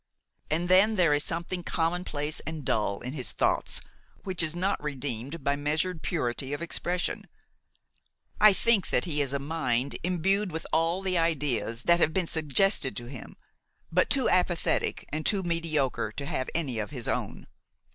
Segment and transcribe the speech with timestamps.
[0.49, 3.81] And then there is something commonplace and dull in his thoughts
[4.23, 7.27] which is not redeemed by measured purity of expression.
[8.39, 12.25] I think that his is a mind imbued with all the ideas that have been
[12.25, 13.37] suggested to him,
[13.91, 17.45] but too apathetic and too mediocre to have any of his own.